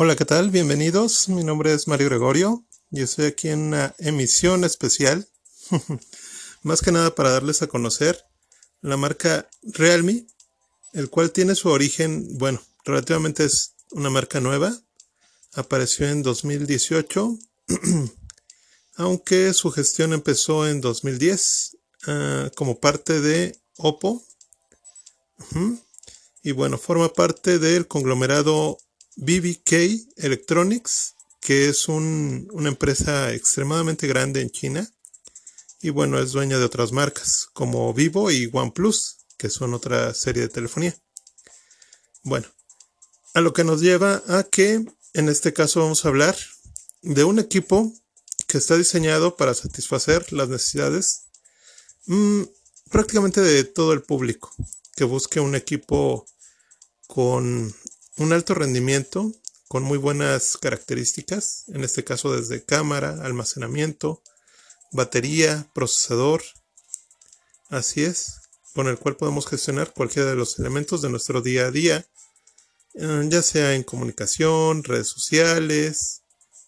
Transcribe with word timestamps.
Hola, 0.00 0.14
¿qué 0.14 0.24
tal? 0.24 0.50
Bienvenidos. 0.50 1.28
Mi 1.28 1.42
nombre 1.42 1.72
es 1.74 1.88
Mario 1.88 2.06
Gregorio 2.06 2.64
y 2.92 3.02
estoy 3.02 3.26
aquí 3.26 3.48
en 3.48 3.58
una 3.58 3.96
emisión 3.98 4.62
especial, 4.62 5.28
más 6.62 6.82
que 6.82 6.92
nada 6.92 7.16
para 7.16 7.30
darles 7.30 7.62
a 7.62 7.66
conocer 7.66 8.24
la 8.80 8.96
marca 8.96 9.50
Realme, 9.60 10.24
el 10.92 11.10
cual 11.10 11.32
tiene 11.32 11.56
su 11.56 11.68
origen, 11.70 12.38
bueno, 12.38 12.62
relativamente 12.84 13.42
es 13.42 13.74
una 13.90 14.08
marca 14.08 14.38
nueva, 14.38 14.72
apareció 15.54 16.08
en 16.08 16.22
2018, 16.22 17.36
aunque 18.94 19.52
su 19.52 19.72
gestión 19.72 20.12
empezó 20.12 20.68
en 20.68 20.80
2010 20.80 21.76
ah, 22.06 22.50
como 22.54 22.78
parte 22.78 23.20
de 23.20 23.58
Oppo. 23.78 24.24
Y 26.44 26.52
bueno, 26.52 26.78
forma 26.78 27.12
parte 27.12 27.58
del 27.58 27.88
conglomerado 27.88 28.78
BBK 29.20 30.14
Electronics, 30.16 31.16
que 31.40 31.68
es 31.68 31.88
una 31.88 32.68
empresa 32.68 33.34
extremadamente 33.34 34.06
grande 34.06 34.40
en 34.40 34.50
China 34.50 34.88
y 35.80 35.90
bueno, 35.90 36.20
es 36.20 36.32
dueña 36.32 36.58
de 36.58 36.64
otras 36.64 36.92
marcas 36.92 37.48
como 37.52 37.92
Vivo 37.92 38.30
y 38.30 38.48
OnePlus, 38.52 39.18
que 39.36 39.50
son 39.50 39.74
otra 39.74 40.14
serie 40.14 40.42
de 40.42 40.48
telefonía. 40.48 40.96
Bueno, 42.22 42.46
a 43.34 43.40
lo 43.40 43.52
que 43.52 43.64
nos 43.64 43.80
lleva 43.80 44.22
a 44.28 44.44
que 44.44 44.84
en 45.14 45.28
este 45.28 45.52
caso 45.52 45.80
vamos 45.80 46.04
a 46.04 46.08
hablar 46.08 46.36
de 47.02 47.24
un 47.24 47.40
equipo 47.40 47.92
que 48.46 48.58
está 48.58 48.76
diseñado 48.76 49.36
para 49.36 49.54
satisfacer 49.54 50.32
las 50.32 50.48
necesidades 50.48 51.26
mm, 52.06 52.42
prácticamente 52.90 53.40
de 53.40 53.64
todo 53.64 53.92
el 53.92 54.02
público 54.02 54.54
que 54.94 55.04
busque 55.04 55.40
un 55.40 55.56
equipo 55.56 56.24
con 57.08 57.74
un 58.18 58.32
alto 58.32 58.54
rendimiento 58.54 59.32
con 59.68 59.84
muy 59.84 59.96
buenas 59.96 60.56
características, 60.56 61.64
en 61.68 61.84
este 61.84 62.02
caso 62.02 62.34
desde 62.34 62.64
cámara, 62.64 63.22
almacenamiento, 63.22 64.22
batería, 64.92 65.70
procesador, 65.72 66.42
así 67.68 68.02
es, 68.02 68.40
con 68.74 68.88
el 68.88 68.98
cual 68.98 69.16
podemos 69.16 69.46
gestionar 69.46 69.92
cualquiera 69.92 70.30
de 70.30 70.36
los 70.36 70.58
elementos 70.58 71.00
de 71.00 71.10
nuestro 71.10 71.42
día 71.42 71.66
a 71.66 71.70
día, 71.70 72.06
eh, 72.94 73.26
ya 73.28 73.42
sea 73.42 73.74
en 73.74 73.84
comunicación, 73.84 74.82
redes 74.82 75.08
sociales, 75.08 76.22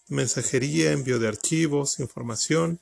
mensajería, 0.07 0.91
envío 0.91 1.19
de 1.19 1.27
archivos, 1.27 1.99
información, 1.99 2.79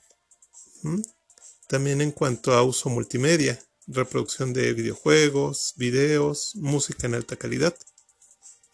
también 1.68 2.02
en 2.02 2.12
cuanto 2.12 2.54
a 2.54 2.62
uso 2.64 2.90
multimedia, 2.90 3.60
reproducción 3.88 4.54
de 4.54 4.74
videojuegos, 4.74 5.74
videos, 5.78 6.56
música 6.56 7.08
en 7.08 7.16
alta 7.16 7.36
calidad. 7.36 7.76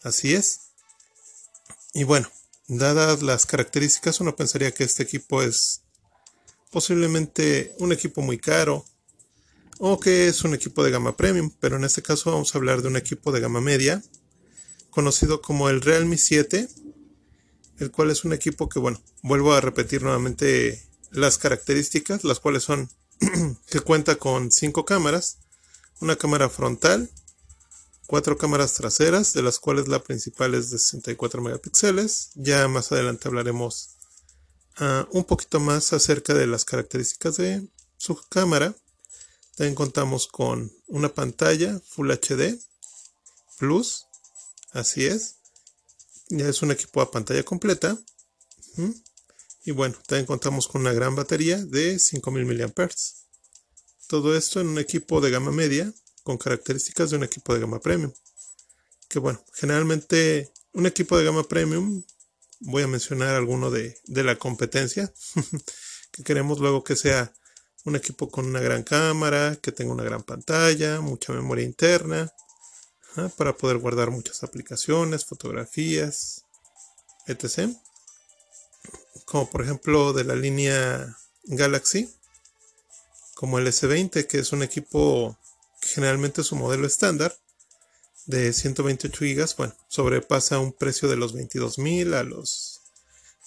Así 0.06 0.34
es. 0.34 0.60
Y 1.92 2.04
bueno, 2.04 2.30
dadas 2.68 3.22
las 3.22 3.44
características, 3.44 4.20
uno 4.20 4.36
pensaría 4.36 4.70
que 4.70 4.84
este 4.84 5.02
equipo 5.02 5.42
es 5.42 5.82
posiblemente 6.70 7.74
un 7.80 7.90
equipo 7.90 8.22
muy 8.22 8.38
caro 8.38 8.84
o 9.80 9.98
que 9.98 10.28
es 10.28 10.44
un 10.44 10.54
equipo 10.54 10.84
de 10.84 10.92
gama 10.92 11.16
premium, 11.16 11.50
pero 11.58 11.76
en 11.76 11.82
este 11.82 12.02
caso 12.02 12.30
vamos 12.30 12.54
a 12.54 12.58
hablar 12.58 12.82
de 12.82 12.88
un 12.88 12.96
equipo 12.96 13.32
de 13.32 13.40
gama 13.40 13.60
media, 13.60 14.00
conocido 14.90 15.42
como 15.42 15.70
el 15.70 15.80
Realme 15.80 16.18
7, 16.18 16.68
el 17.80 17.90
cual 17.90 18.12
es 18.12 18.24
un 18.24 18.32
equipo 18.32 18.68
que, 18.68 18.78
bueno, 18.78 19.02
vuelvo 19.22 19.54
a 19.54 19.60
repetir 19.60 20.04
nuevamente 20.04 20.86
las 21.10 21.36
características, 21.36 22.22
las 22.22 22.38
cuales 22.38 22.62
son 22.62 22.88
que 23.68 23.80
cuenta 23.80 24.14
con 24.14 24.52
cinco 24.52 24.84
cámaras, 24.84 25.38
una 26.00 26.14
cámara 26.14 26.48
frontal, 26.48 27.10
cuatro 28.06 28.38
cámaras 28.38 28.74
traseras, 28.74 29.32
de 29.32 29.42
las 29.42 29.58
cuales 29.58 29.88
la 29.88 30.02
principal 30.02 30.54
es 30.54 30.70
de 30.70 30.78
64 30.78 31.42
megapíxeles. 31.42 32.30
Ya 32.34 32.66
más 32.68 32.92
adelante 32.92 33.28
hablaremos 33.28 33.90
ah, 34.76 35.06
un 35.12 35.24
poquito 35.24 35.60
más 35.60 35.92
acerca 35.92 36.34
de 36.34 36.46
las 36.46 36.64
características 36.64 37.36
de 37.36 37.66
su 37.98 38.18
cámara. 38.28 38.74
También 39.56 39.74
contamos 39.74 40.26
con 40.26 40.72
una 40.86 41.08
pantalla 41.12 41.80
Full 41.88 42.10
HD 42.10 42.58
Plus, 43.58 44.06
así 44.72 45.06
es. 45.06 45.36
Ya 46.28 46.48
es 46.48 46.62
un 46.62 46.70
equipo 46.70 47.00
a 47.00 47.10
pantalla 47.10 47.42
completa. 47.42 47.98
Y 49.64 49.70
bueno, 49.70 49.96
también 50.06 50.26
contamos 50.26 50.68
con 50.68 50.82
una 50.82 50.92
gran 50.92 51.16
batería 51.16 51.56
de 51.64 51.98
5000 51.98 52.44
mAh. 52.46 52.88
Todo 54.08 54.36
esto 54.36 54.60
en 54.60 54.68
un 54.68 54.78
equipo 54.78 55.20
de 55.20 55.30
gama 55.30 55.50
media 55.50 55.92
con 56.26 56.38
características 56.38 57.10
de 57.10 57.16
un 57.18 57.22
equipo 57.22 57.54
de 57.54 57.60
gama 57.60 57.78
premium. 57.78 58.12
Que 59.08 59.20
bueno, 59.20 59.40
generalmente 59.54 60.52
un 60.72 60.84
equipo 60.84 61.16
de 61.16 61.24
gama 61.24 61.44
premium, 61.44 62.02
voy 62.58 62.82
a 62.82 62.88
mencionar 62.88 63.36
alguno 63.36 63.70
de, 63.70 63.96
la 64.08 64.34
competencia, 64.34 65.12
que 66.10 66.24
queremos 66.24 66.58
luego 66.58 66.82
que 66.82 66.96
sea 66.96 67.32
un 67.84 67.94
equipo 67.94 68.28
con 68.28 68.44
una 68.44 68.58
gran 68.58 68.82
cámara, 68.82 69.56
que 69.62 69.70
tenga 69.70 69.92
una 69.92 70.02
gran 70.02 70.24
pantalla, 70.24 71.00
mucha 71.00 71.32
memoria 71.32 71.64
interna, 71.64 72.28
para 73.36 73.56
poder 73.56 73.78
guardar 73.78 74.10
muchas 74.10 74.42
aplicaciones, 74.42 75.24
fotografías, 75.26 76.42
etc. 77.28 77.70
Como 79.26 79.48
por 79.48 79.62
ejemplo 79.62 80.12
de 80.12 80.24
la 80.24 80.34
línea 80.34 81.16
Galaxy, 81.44 82.12
como 83.34 83.60
el 83.60 83.68
S20, 83.68 84.26
que 84.26 84.40
es 84.40 84.50
un 84.50 84.64
equipo 84.64 85.38
generalmente 85.96 86.44
su 86.44 86.56
modelo 86.56 86.86
estándar 86.86 87.34
de 88.26 88.52
128 88.52 89.18
GB, 89.18 89.56
bueno, 89.56 89.74
sobrepasa 89.88 90.58
un 90.58 90.74
precio 90.74 91.08
de 91.08 91.16
los 91.16 91.34
22.000 91.34 92.12
a 92.12 92.22
los 92.22 92.82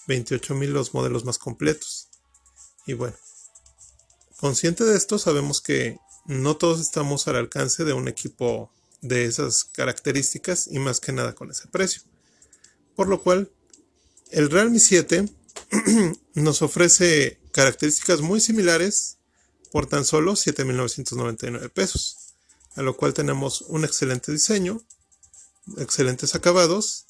28.000 0.08 0.66
los 0.66 0.92
modelos 0.92 1.24
más 1.24 1.38
completos. 1.38 2.08
Y 2.88 2.94
bueno, 2.94 3.16
consciente 4.40 4.82
de 4.82 4.96
esto, 4.96 5.20
sabemos 5.20 5.60
que 5.60 6.00
no 6.26 6.56
todos 6.56 6.80
estamos 6.80 7.28
al 7.28 7.36
alcance 7.36 7.84
de 7.84 7.92
un 7.92 8.08
equipo 8.08 8.72
de 9.00 9.26
esas 9.26 9.62
características 9.62 10.66
y 10.72 10.80
más 10.80 10.98
que 10.98 11.12
nada 11.12 11.36
con 11.36 11.52
ese 11.52 11.68
precio. 11.68 12.02
Por 12.96 13.06
lo 13.06 13.22
cual, 13.22 13.52
el 14.32 14.50
Realme 14.50 14.80
7 14.80 15.24
nos 16.34 16.62
ofrece 16.62 17.38
características 17.52 18.22
muy 18.22 18.40
similares 18.40 19.18
por 19.70 19.86
tan 19.86 20.04
solo 20.04 20.32
7.999 20.32 21.70
pesos 21.70 22.19
a 22.76 22.82
lo 22.82 22.96
cual 22.96 23.14
tenemos 23.14 23.62
un 23.62 23.84
excelente 23.84 24.32
diseño, 24.32 24.82
excelentes 25.78 26.34
acabados, 26.34 27.06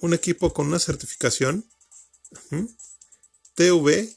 un 0.00 0.14
equipo 0.14 0.52
con 0.52 0.66
una 0.66 0.78
certificación, 0.78 1.64
TV 3.54 4.16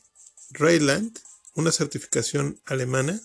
Rayland, 0.51 1.19
una 1.56 1.72
certificación 1.72 2.61
alemana 2.66 3.22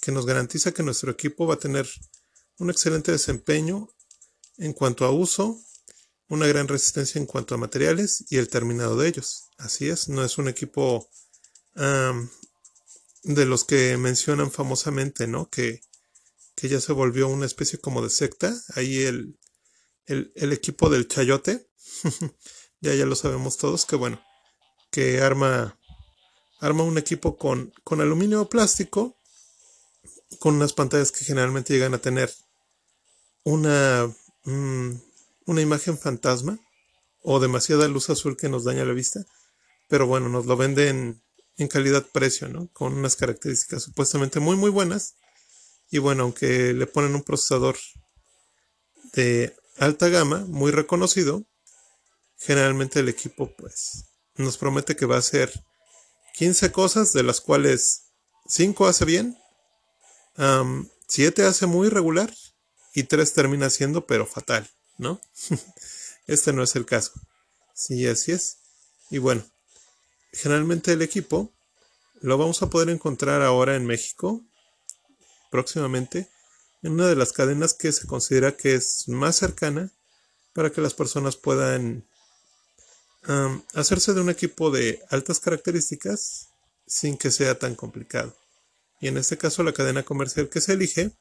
que 0.00 0.12
nos 0.12 0.26
garantiza 0.26 0.72
que 0.72 0.82
nuestro 0.82 1.10
equipo 1.10 1.46
va 1.46 1.54
a 1.54 1.58
tener 1.58 1.88
un 2.58 2.70
excelente 2.70 3.12
desempeño 3.12 3.88
en 4.56 4.72
cuanto 4.72 5.04
a 5.04 5.10
uso, 5.10 5.60
una 6.28 6.46
gran 6.46 6.68
resistencia 6.68 7.18
en 7.18 7.26
cuanto 7.26 7.54
a 7.54 7.58
materiales 7.58 8.24
y 8.28 8.38
el 8.38 8.48
terminado 8.48 8.96
de 8.96 9.08
ellos. 9.08 9.44
Así 9.58 9.88
es, 9.88 10.08
no 10.08 10.24
es 10.24 10.38
un 10.38 10.48
equipo 10.48 11.08
de 11.74 13.44
los 13.44 13.64
que 13.64 13.96
mencionan 13.96 14.50
famosamente, 14.50 15.26
¿no? 15.26 15.48
Que 15.48 15.82
que 16.58 16.68
ya 16.68 16.80
se 16.80 16.92
volvió 16.92 17.28
una 17.28 17.46
especie 17.46 17.78
como 17.78 18.02
de 18.02 18.10
secta. 18.10 18.52
Ahí 18.74 19.04
el, 19.04 19.38
el, 20.06 20.52
equipo 20.52 20.90
del 20.90 21.06
chayote, 21.06 21.70
ya 22.80 22.94
ya 22.94 23.06
lo 23.06 23.14
sabemos 23.14 23.58
todos, 23.58 23.86
que 23.86 23.94
bueno, 23.94 24.20
que 24.90 25.20
arma, 25.20 25.78
arma 26.58 26.82
un 26.82 26.98
equipo 26.98 27.38
con, 27.38 27.72
con 27.84 28.00
aluminio 28.00 28.42
o 28.42 28.48
plástico, 28.48 29.16
con 30.40 30.56
unas 30.56 30.72
pantallas 30.72 31.12
que 31.12 31.24
generalmente 31.24 31.74
llegan 31.74 31.94
a 31.94 31.98
tener 31.98 32.34
una, 33.44 34.12
mm, 34.42 34.90
una 35.46 35.60
imagen 35.60 35.96
fantasma 35.96 36.58
o 37.22 37.38
demasiada 37.38 37.86
luz 37.86 38.10
azul 38.10 38.36
que 38.36 38.48
nos 38.48 38.64
daña 38.64 38.84
la 38.84 38.94
vista. 38.94 39.24
Pero 39.86 40.08
bueno, 40.08 40.28
nos 40.28 40.46
lo 40.46 40.56
venden 40.56 41.22
en 41.56 41.68
calidad-precio, 41.68 42.48
¿no? 42.48 42.68
Con 42.72 42.94
unas 42.94 43.14
características 43.14 43.84
supuestamente 43.84 44.40
muy, 44.40 44.56
muy 44.56 44.70
buenas 44.70 45.14
y 45.90 45.98
bueno, 45.98 46.24
aunque 46.24 46.72
le 46.74 46.86
ponen 46.86 47.14
un 47.14 47.22
procesador 47.22 47.76
de 49.14 49.56
alta 49.78 50.08
gama, 50.08 50.44
muy 50.46 50.70
reconocido, 50.70 51.44
generalmente 52.36 53.00
el 53.00 53.08
equipo 53.08 53.54
pues 53.56 54.04
nos 54.36 54.58
promete 54.58 54.96
que 54.96 55.06
va 55.06 55.16
a 55.16 55.20
hacer 55.20 55.52
15 56.34 56.70
cosas, 56.72 57.12
de 57.12 57.22
las 57.22 57.40
cuales 57.40 58.12
5 58.46 58.86
hace 58.86 59.04
bien, 59.04 59.36
7 61.08 61.44
hace 61.44 61.66
muy 61.66 61.88
regular 61.88 62.32
y 62.94 63.04
3 63.04 63.32
termina 63.32 63.70
siendo 63.70 64.06
pero 64.06 64.26
fatal, 64.26 64.68
¿no? 64.98 65.20
este 66.26 66.52
no 66.52 66.62
es 66.62 66.76
el 66.76 66.86
caso. 66.86 67.12
Sí, 67.74 68.06
así 68.06 68.32
es. 68.32 68.58
Y 69.10 69.18
bueno, 69.18 69.44
generalmente 70.32 70.92
el 70.92 71.02
equipo 71.02 71.52
lo 72.20 72.36
vamos 72.36 72.62
a 72.62 72.70
poder 72.70 72.90
encontrar 72.90 73.42
ahora 73.42 73.76
en 73.76 73.86
México 73.86 74.44
próximamente 75.50 76.28
en 76.82 76.92
una 76.92 77.06
de 77.06 77.16
las 77.16 77.32
cadenas 77.32 77.74
que 77.74 77.92
se 77.92 78.06
considera 78.06 78.56
que 78.56 78.74
es 78.74 79.08
más 79.08 79.36
cercana 79.36 79.90
para 80.52 80.70
que 80.70 80.80
las 80.80 80.94
personas 80.94 81.36
puedan 81.36 82.06
hacerse 83.74 84.14
de 84.14 84.20
un 84.20 84.30
equipo 84.30 84.70
de 84.70 85.02
altas 85.10 85.40
características 85.40 86.48
sin 86.86 87.18
que 87.18 87.30
sea 87.30 87.58
tan 87.58 87.74
complicado. 87.74 88.34
Y 89.00 89.08
en 89.08 89.18
este 89.18 89.36
caso 89.36 89.62
la 89.62 89.72
cadena 89.72 90.02
comercial 90.02 90.48
que 90.48 90.60
se 90.60 90.72
elige 90.72 91.12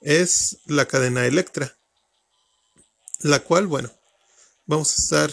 es 0.00 0.58
la 0.66 0.86
cadena 0.86 1.26
Electra, 1.26 1.76
la 3.20 3.40
cual, 3.40 3.66
bueno, 3.66 3.90
vamos 4.66 4.92
a 4.92 5.02
estar 5.02 5.32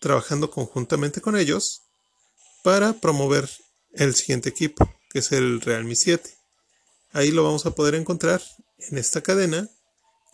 trabajando 0.00 0.50
conjuntamente 0.50 1.20
con 1.20 1.36
ellos 1.36 1.82
para 2.64 2.94
promover 2.94 3.48
el 3.92 4.14
siguiente 4.14 4.48
equipo, 4.48 4.92
que 5.10 5.20
es 5.20 5.30
el 5.32 5.60
Realme 5.60 5.94
7. 5.94 6.41
Ahí 7.12 7.30
lo 7.30 7.44
vamos 7.44 7.66
a 7.66 7.74
poder 7.74 7.94
encontrar 7.94 8.42
en 8.78 8.98
esta 8.98 9.20
cadena, 9.20 9.68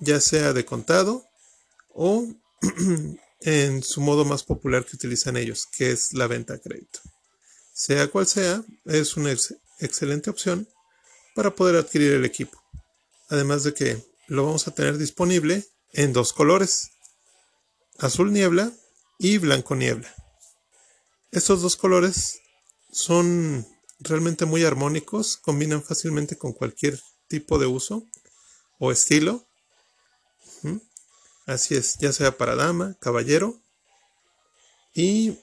ya 0.01 0.21
sea 0.21 0.53
de 0.53 0.65
contado 0.65 1.25
o 1.89 2.27
en 3.41 3.83
su 3.83 4.01
modo 4.01 4.25
más 4.25 4.45
popular 4.45 4.85
que 4.85 4.97
utilizan 4.97 5.37
ellos, 5.37 5.67
que 5.67 5.91
es 5.91 6.13
la 6.13 6.27
venta 6.27 6.55
a 6.55 6.59
crédito. 6.59 7.01
Sea 7.73 8.09
cual 8.09 8.27
sea, 8.27 8.63
es 8.85 9.17
una 9.17 9.33
excelente 9.81 10.31
opción 10.31 10.69
para 11.35 11.55
poder 11.55 11.77
adquirir 11.77 12.13
el 12.13 12.25
equipo. 12.25 12.63
Además 13.29 13.65
de 13.65 13.75
que 13.75 14.03
lo 14.29 14.45
vamos 14.45 14.69
a 14.69 14.75
tener 14.75 14.99
disponible 14.99 15.65
en 15.93 16.13
dos 16.13 16.33
colores, 16.33 16.91
azul 17.99 18.33
niebla 18.33 18.73
y 19.19 19.39
blanco 19.39 19.75
niebla. 19.75 20.15
Estos 21.31 21.61
dos 21.63 21.77
colores 21.77 22.41
son 22.91 23.67
realmente 24.01 24.45
muy 24.45 24.65
armónicos, 24.65 25.37
combinan 25.37 25.83
fácilmente 25.83 26.37
con 26.37 26.53
cualquier 26.53 27.01
tipo 27.27 27.59
de 27.59 27.67
uso 27.67 28.07
o 28.79 28.93
estilo. 28.93 29.47
Así 31.47 31.75
es, 31.75 31.97
ya 31.99 32.13
sea 32.13 32.37
para 32.37 32.57
dama, 32.57 32.97
caballero. 33.01 33.61
Y 34.95 35.39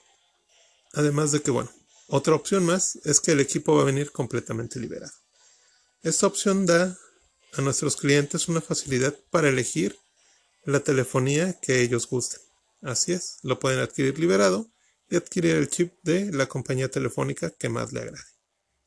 además 0.93 1.31
de 1.31 1.41
que, 1.41 1.51
bueno, 1.51 1.71
otra 2.07 2.35
opción 2.35 2.65
más 2.65 2.97
es 3.03 3.19
que 3.19 3.31
el 3.31 3.39
equipo 3.39 3.75
va 3.75 3.81
a 3.81 3.85
venir 3.85 4.11
completamente 4.11 4.79
liberado. 4.79 5.13
Esta 6.03 6.27
opción 6.27 6.65
da 6.65 6.97
a 7.53 7.61
nuestros 7.61 7.95
clientes 7.95 8.47
una 8.47 8.61
facilidad 8.61 9.15
para 9.31 9.49
elegir 9.49 9.97
la 10.65 10.81
telefonía 10.81 11.59
que 11.59 11.81
ellos 11.81 12.07
gusten. 12.07 12.41
Así 12.81 13.13
es, 13.13 13.39
lo 13.41 13.59
pueden 13.59 13.79
adquirir 13.79 14.19
liberado 14.19 14.69
y 15.09 15.15
adquirir 15.15 15.55
el 15.55 15.69
chip 15.69 15.93
de 16.03 16.31
la 16.31 16.47
compañía 16.47 16.89
telefónica 16.89 17.49
que 17.49 17.69
más 17.69 17.93
le 17.93 18.01
agrade. 18.01 18.34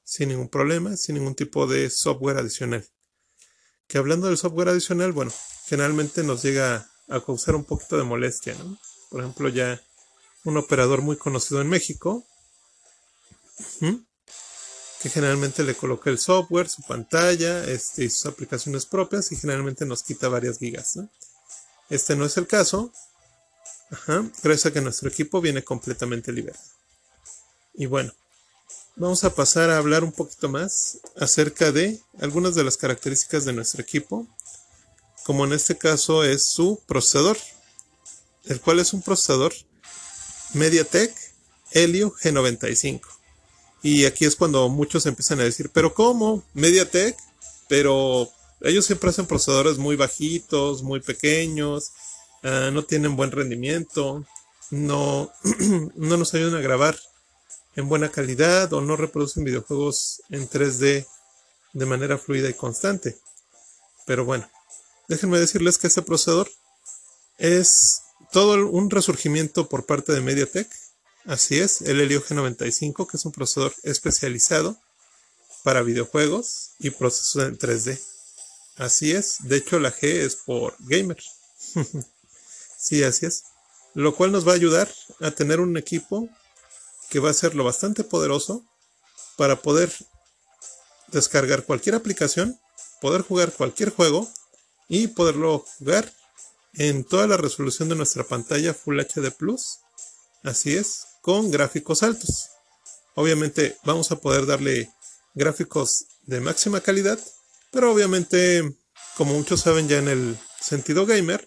Sin 0.08 0.30
ningún 0.30 0.48
problema, 0.48 0.96
sin 0.96 1.16
ningún 1.16 1.34
tipo 1.34 1.66
de 1.66 1.90
software 1.90 2.38
adicional. 2.38 2.82
Que 3.86 3.98
hablando 3.98 4.28
del 4.28 4.38
software 4.38 4.70
adicional, 4.70 5.12
bueno, 5.12 5.30
generalmente 5.66 6.22
nos 6.22 6.42
llega 6.42 6.90
a 7.08 7.20
causar 7.20 7.54
un 7.54 7.64
poquito 7.64 7.98
de 7.98 8.04
molestia, 8.04 8.54
¿no? 8.54 8.78
Por 9.10 9.20
ejemplo, 9.20 9.50
ya 9.50 9.82
un 10.44 10.56
operador 10.56 11.02
muy 11.02 11.18
conocido 11.18 11.60
en 11.60 11.68
México, 11.68 12.24
que 15.02 15.10
generalmente 15.10 15.62
le 15.62 15.74
coloca 15.74 16.08
el 16.08 16.18
software, 16.18 16.70
su 16.70 16.80
pantalla 16.84 17.64
este, 17.64 18.04
y 18.04 18.10
sus 18.10 18.24
aplicaciones 18.24 18.86
propias 18.86 19.30
y 19.32 19.36
generalmente 19.36 19.84
nos 19.84 20.02
quita 20.02 20.28
varias 20.28 20.58
gigas. 20.58 20.96
¿no? 20.96 21.10
Este 21.90 22.16
no 22.16 22.24
es 22.24 22.38
el 22.38 22.46
caso, 22.46 22.94
Ajá, 23.90 24.24
gracias 24.42 24.66
a 24.66 24.72
que 24.72 24.80
nuestro 24.80 25.10
equipo 25.10 25.42
viene 25.42 25.62
completamente 25.62 26.32
liberado. 26.32 26.64
Y 27.74 27.84
bueno, 27.84 28.14
vamos 28.98 29.24
a 29.24 29.34
pasar 29.34 29.70
a 29.70 29.78
hablar 29.78 30.04
un 30.04 30.12
poquito 30.12 30.48
más 30.48 30.98
acerca 31.16 31.72
de 31.72 32.00
algunas 32.20 32.54
de 32.54 32.64
las 32.64 32.76
características 32.76 33.44
de 33.44 33.52
nuestro 33.52 33.82
equipo, 33.82 34.26
como 35.24 35.44
en 35.44 35.52
este 35.52 35.76
caso 35.76 36.24
es 36.24 36.50
su 36.50 36.80
procesador, 36.86 37.36
el 38.44 38.60
cual 38.60 38.80
es 38.80 38.92
un 38.92 39.02
procesador 39.02 39.54
MediaTek 40.54 41.14
Helio 41.72 42.12
G95. 42.12 43.00
Y 43.82 44.04
aquí 44.04 44.24
es 44.24 44.36
cuando 44.36 44.68
muchos 44.68 45.06
empiezan 45.06 45.40
a 45.40 45.44
decir, 45.44 45.70
pero 45.72 45.94
¿cómo? 45.94 46.42
MediaTek, 46.54 47.16
pero 47.68 48.28
ellos 48.60 48.86
siempre 48.86 49.10
hacen 49.10 49.26
procesadores 49.26 49.78
muy 49.78 49.96
bajitos, 49.96 50.82
muy 50.82 51.00
pequeños, 51.00 51.92
Ah, 52.42 52.70
no 52.72 52.84
tienen 52.84 53.16
buen 53.16 53.32
rendimiento, 53.32 54.24
no, 54.70 55.32
no 55.96 56.16
nos 56.16 56.34
ayudan 56.34 56.54
a 56.54 56.62
grabar 56.62 56.96
en 57.78 57.88
buena 57.88 58.10
calidad 58.10 58.72
o 58.72 58.80
no 58.80 58.96
reproducen 58.96 59.44
videojuegos 59.44 60.20
en 60.30 60.50
3D 60.50 61.06
de 61.74 61.86
manera 61.86 62.18
fluida 62.18 62.50
y 62.50 62.54
constante. 62.54 63.16
Pero 64.04 64.24
bueno, 64.24 64.50
déjenme 65.06 65.38
decirles 65.38 65.78
que 65.78 65.86
este 65.86 66.02
procesador 66.02 66.50
es 67.38 68.02
todo 68.32 68.68
un 68.68 68.90
resurgimiento 68.90 69.68
por 69.68 69.86
parte 69.86 70.12
de 70.12 70.20
MediaTek. 70.20 70.68
Así 71.24 71.60
es, 71.60 71.82
el 71.82 72.00
Helio 72.00 72.20
G95, 72.20 73.08
que 73.08 73.16
es 73.16 73.24
un 73.24 73.30
procesador 73.30 73.72
especializado 73.84 74.76
para 75.62 75.82
videojuegos 75.82 76.70
y 76.80 76.90
procesos 76.90 77.44
en 77.44 77.58
3D. 77.58 78.00
Así 78.78 79.12
es, 79.12 79.36
de 79.42 79.56
hecho 79.56 79.78
la 79.78 79.94
G 79.94 80.02
es 80.02 80.34
por 80.34 80.74
gamer. 80.80 81.18
Sí, 82.80 83.02
así 83.02 83.26
es. 83.26 83.42
Lo 83.94 84.14
cual 84.14 84.30
nos 84.30 84.46
va 84.46 84.52
a 84.52 84.54
ayudar 84.54 84.88
a 85.20 85.32
tener 85.32 85.58
un 85.58 85.76
equipo 85.76 86.28
que 87.08 87.20
va 87.20 87.30
a 87.30 87.34
ser 87.34 87.54
lo 87.54 87.64
bastante 87.64 88.04
poderoso 88.04 88.64
para 89.36 89.56
poder 89.56 89.92
descargar 91.08 91.64
cualquier 91.64 91.94
aplicación, 91.94 92.58
poder 93.00 93.22
jugar 93.22 93.52
cualquier 93.52 93.90
juego 93.90 94.28
y 94.88 95.08
poderlo 95.08 95.64
jugar 95.78 96.12
en 96.74 97.04
toda 97.04 97.26
la 97.26 97.36
resolución 97.36 97.88
de 97.88 97.96
nuestra 97.96 98.24
pantalla 98.24 98.74
Full 98.74 99.00
HD 99.00 99.30
Plus. 99.30 99.78
Así 100.44 100.76
es, 100.76 101.06
con 101.22 101.50
gráficos 101.50 102.02
altos. 102.02 102.48
Obviamente 103.14 103.76
vamos 103.84 104.12
a 104.12 104.16
poder 104.16 104.46
darle 104.46 104.90
gráficos 105.34 106.06
de 106.22 106.40
máxima 106.40 106.80
calidad, 106.80 107.18
pero 107.72 107.92
obviamente, 107.92 108.62
como 109.16 109.34
muchos 109.34 109.60
saben 109.60 109.88
ya 109.88 109.98
en 109.98 110.08
el 110.08 110.38
sentido 110.60 111.06
gamer, 111.06 111.46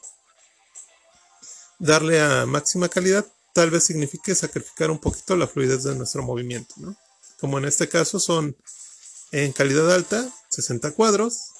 darle 1.79 2.21
a 2.21 2.45
máxima 2.45 2.89
calidad 2.89 3.25
tal 3.53 3.69
vez 3.69 3.83
signifique 3.83 4.35
sacrificar 4.35 4.91
un 4.91 4.99
poquito 4.99 5.35
la 5.35 5.47
fluidez 5.47 5.83
de 5.83 5.95
nuestro 5.95 6.23
movimiento, 6.23 6.75
¿no? 6.77 6.95
Como 7.39 7.57
en 7.57 7.65
este 7.65 7.89
caso 7.89 8.19
son 8.19 8.55
en 9.31 9.51
calidad 9.53 9.91
alta 9.91 10.29
60 10.49 10.91
cuadros, 10.91 11.51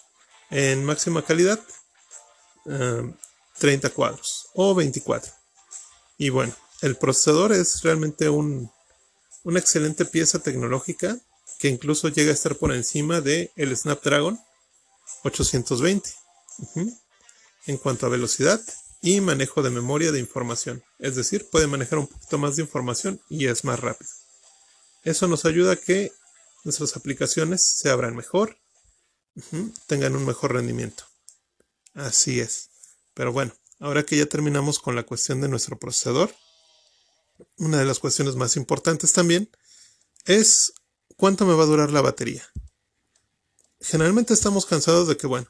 en 0.49 0.83
máxima 0.83 1.23
calidad 1.23 1.59
30 3.57 3.89
cuadros 3.91 4.47
o 4.53 4.75
24. 4.75 5.31
Y 6.17 6.29
bueno, 6.29 6.53
el 6.81 6.97
procesador 6.97 7.53
es 7.53 7.81
realmente 7.81 8.29
un, 8.29 8.71
una 9.43 9.59
excelente 9.59 10.05
pieza 10.05 10.39
tecnológica 10.39 11.17
que 11.59 11.69
incluso 11.69 12.09
llega 12.09 12.31
a 12.31 12.33
estar 12.33 12.55
por 12.55 12.73
encima 12.73 13.21
de 13.21 13.51
el 13.55 13.75
Snapdragon 13.75 14.39
820. 15.23 16.09
En 17.67 17.77
cuanto 17.77 18.05
a 18.05 18.09
velocidad, 18.09 18.59
y 19.01 19.19
manejo 19.19 19.63
de 19.63 19.71
memoria 19.71 20.11
de 20.11 20.19
información, 20.19 20.83
es 20.99 21.15
decir, 21.15 21.49
puede 21.49 21.67
manejar 21.67 21.99
un 21.99 22.07
poquito 22.07 22.37
más 22.37 22.55
de 22.55 22.61
información 22.61 23.19
y 23.29 23.47
es 23.47 23.63
más 23.63 23.79
rápido. 23.79 24.11
Eso 25.03 25.27
nos 25.27 25.45
ayuda 25.45 25.73
a 25.73 25.75
que 25.75 26.11
nuestras 26.63 26.95
aplicaciones 26.95 27.63
se 27.63 27.89
abran 27.89 28.15
mejor, 28.15 28.59
tengan 29.87 30.15
un 30.15 30.25
mejor 30.25 30.53
rendimiento. 30.53 31.05
Así 31.93 32.39
es. 32.39 32.69
Pero 33.15 33.33
bueno, 33.33 33.53
ahora 33.79 34.03
que 34.03 34.17
ya 34.17 34.27
terminamos 34.27 34.79
con 34.79 34.95
la 34.95 35.03
cuestión 35.03 35.41
de 35.41 35.47
nuestro 35.47 35.79
procesador, 35.79 36.33
una 37.57 37.79
de 37.79 37.85
las 37.85 37.99
cuestiones 37.99 38.35
más 38.35 38.55
importantes 38.55 39.13
también 39.13 39.49
es 40.25 40.73
cuánto 41.17 41.45
me 41.45 41.55
va 41.55 41.63
a 41.63 41.67
durar 41.67 41.91
la 41.91 42.01
batería. 42.01 42.47
Generalmente 43.79 44.35
estamos 44.35 44.67
cansados 44.67 45.07
de 45.07 45.17
que, 45.17 45.25
bueno, 45.25 45.47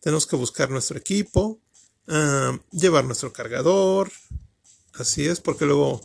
tenemos 0.00 0.26
que 0.26 0.36
buscar 0.36 0.68
nuestro 0.70 0.98
equipo, 0.98 1.59
llevar 2.72 3.04
nuestro 3.04 3.32
cargador. 3.32 4.10
Así 4.94 5.26
es, 5.26 5.40
porque 5.40 5.66
luego 5.66 6.00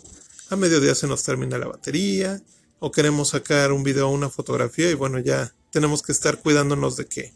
a 0.50 0.56
mediodía 0.56 0.96
se 0.96 1.08
nos 1.08 1.24
termina 1.24 1.58
la 1.58 1.68
batería 1.68 2.42
o 2.80 2.92
queremos 2.92 3.30
sacar 3.30 3.72
un 3.72 3.84
video 3.84 4.10
o 4.10 4.12
una 4.12 4.30
fotografía 4.30 4.92
y 4.92 4.94
bueno, 4.94 5.20
ya 5.20 5.54
tenemos 5.72 6.04
que 6.04 6.12
estar 6.12 6.40
cuidándonos 6.42 6.96
de 6.96 7.08
que 7.08 7.34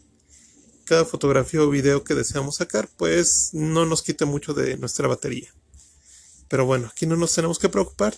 cada 0.84 1.04
fotografía 1.04 1.62
o 1.62 1.70
video 1.70 2.04
que 2.04 2.14
deseamos 2.14 2.56
sacar 2.56 2.88
pues 2.96 3.50
no 3.52 3.86
nos 3.86 4.02
quite 4.02 4.24
mucho 4.24 4.54
de 4.54 4.76
nuestra 4.76 5.08
batería. 5.08 5.52
Pero 6.48 6.66
bueno, 6.66 6.88
aquí 6.88 7.06
no 7.06 7.16
nos 7.16 7.34
tenemos 7.34 7.58
que 7.58 7.68
preocupar, 7.68 8.16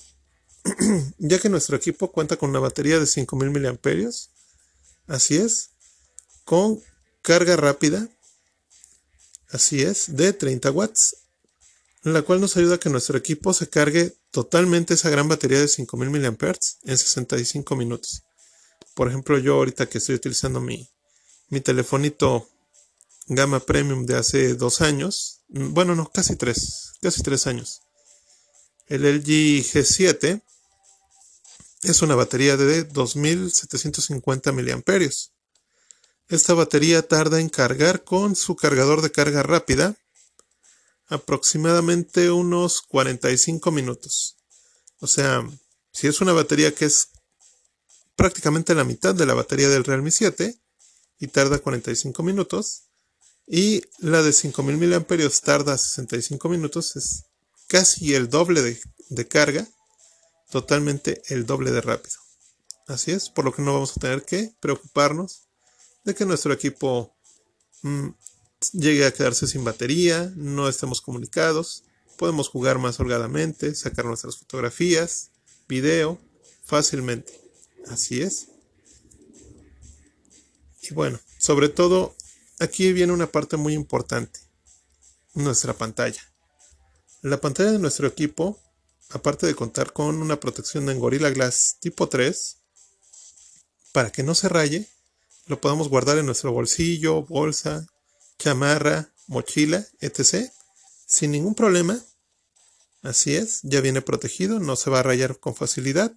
ya 1.19 1.39
que 1.39 1.49
nuestro 1.49 1.77
equipo 1.77 2.13
cuenta 2.13 2.37
con 2.37 2.51
una 2.51 2.61
batería 2.61 2.99
de 2.99 3.07
5000 3.07 3.51
mAh. 3.51 4.11
Así 5.07 5.37
es, 5.37 5.71
con 6.45 6.81
carga 7.23 7.57
rápida 7.57 8.09
así 9.53 9.83
es, 9.83 10.17
de 10.17 10.33
30 10.33 10.71
watts, 10.71 11.17
la 12.03 12.23
cual 12.23 12.41
nos 12.41 12.57
ayuda 12.57 12.77
a 12.77 12.81
que 12.81 12.91
nuestro 12.91 13.17
equipo 13.17 13.53
se 13.53 13.69
cargue 13.69 14.17
totalmente 14.31 14.95
esa 14.95 15.11
gran 15.11 15.29
batería 15.29 15.61
de 15.61 15.69
5000 15.69 16.11
mAh 16.11 16.57
en 16.85 16.99
65 16.99 17.77
minutos. 17.77 18.23
Por 18.95 19.09
ejemplo, 19.09 19.39
yo 19.39 19.55
ahorita 19.55 19.89
que 19.89 19.99
estoy 19.99 20.17
utilizando 20.17 20.61
mi, 20.61 20.89
mi 21.49 21.61
telefonito 21.61 22.49
gama 23.29 23.61
premium 23.61 24.05
de 24.05 24.17
hace 24.17 24.55
dos 24.55 24.81
años, 24.81 25.41
bueno, 25.49 25.95
no, 25.95 26.11
casi 26.11 26.37
tres, 26.37 26.93
casi 27.01 27.23
tres 27.23 27.47
años. 27.47 27.83
El 28.89 29.03
LG 29.03 29.63
G7 29.63 30.43
es 31.83 32.03
una 32.03 32.15
batería 32.15 32.57
de 32.57 32.85
2750 32.85 34.53
mAh. 34.53 35.32
Esta 36.33 36.55
batería 36.55 37.07
tarda 37.07 37.41
en 37.41 37.51
cargar 37.51 38.05
con 38.05 38.37
su 38.37 38.57
cargador 38.57 39.03
de 39.03 39.13
carga 39.13 39.43
rápida 39.43 39.95
aproximadamente 41.09 42.31
unos 42.31 42.81
45 42.81 43.71
minutos. 43.71 44.39
O 45.01 45.07
sea, 45.07 45.47
si 45.93 46.07
es 46.07 46.23
una 46.23 46.33
batería 46.33 46.75
que 46.75 46.87
es 46.87 47.11
prácticamente 48.17 48.75
la 48.75 48.85
mitad 48.85 49.15
de 49.15 49.27
la 49.27 49.35
batería 49.35 49.69
del 49.69 49.85
Realme 49.85 50.11
7 50.11 50.59
y 51.19 51.27
tarda 51.27 51.59
45 51.59 52.23
minutos, 52.23 52.85
y 53.47 53.83
la 53.99 54.23
de 54.23 54.33
5000 54.33 54.79
mAh 54.79 55.05
tarda 55.45 55.77
65 55.77 56.49
minutos, 56.49 56.97
es 56.97 57.25
casi 57.67 58.15
el 58.15 58.31
doble 58.31 58.79
de, 59.11 59.29
carga, 59.29 59.69
totalmente 60.51 61.21
el 61.27 61.45
doble 61.45 61.73
de 61.73 61.83
rápido. 61.83 62.17
Así 62.87 63.11
es, 63.11 63.29
por 63.29 63.45
lo 63.45 63.53
que 63.53 63.61
no 63.61 63.75
vamos 63.75 63.95
a 63.95 64.01
tener 64.01 64.25
que 64.25 64.55
preocuparnos 64.61 65.52
de 66.05 66.15
que 66.15 66.25
nuestro 66.27 66.53
equipo 66.53 67.15
mm, 67.83 68.09
llegue 68.73 69.07
a 69.07 69.13
quedarse 69.13 69.47
sin 69.47 69.65
batería, 69.65 70.33
no 70.37 70.69
estemos 70.69 71.01
comunicados, 71.01 71.85
podemos 72.17 72.49
jugar 72.49 72.79
más 72.79 73.01
holgadamente, 73.01 73.75
sacar 73.75 74.05
nuestras 74.05 74.37
fotografías, 74.37 75.31
video, 75.69 76.19
fácilmente. 76.65 77.41
Así 77.89 78.21
es. 78.21 78.49
Y 80.83 80.95
bueno, 80.95 81.21
sobre 81.39 81.69
todo 81.69 82.15
Aquí 82.63 82.93
viene 82.93 83.13
una 83.13 83.27
parte 83.27 83.57
muy 83.57 83.75
importante, 83.75 84.39
nuestra 85.35 85.73
pantalla. 85.75 86.23
La 87.21 87.41
pantalla 87.41 87.73
de 87.73 87.81
nuestro 87.81 88.07
equipo, 88.07 88.57
aparte 89.11 89.49
de 89.49 89.57
contar 89.57 89.93
con 89.93 90.23
una 90.23 90.39
protección 90.39 90.89
en 90.89 91.01
Gorilla 91.01 91.31
Glass 91.31 91.79
tipo 91.81 92.09
3, 92.09 92.59
para 93.91 94.13
que 94.13 94.23
no 94.23 94.37
se 94.37 94.49
raye, 94.49 94.89
lo 95.47 95.61
podemos 95.61 95.89
guardar 95.89 96.19
en 96.19 96.27
nuestro 96.27 96.53
bolsillo, 96.53 97.23
bolsa, 97.23 97.87
chamarra, 98.39 99.13
mochila, 99.27 99.87
etc. 100.01 100.51
Sin 101.07 101.33
ningún 101.33 101.55
problema. 101.55 102.01
Así 103.03 103.35
es, 103.35 103.61
ya 103.63 103.81
viene 103.81 104.01
protegido, 104.01 104.61
no 104.61 104.77
se 104.77 104.91
va 104.91 105.01
a 105.01 105.03
rayar 105.03 105.39
con 105.39 105.55
facilidad. 105.55 106.13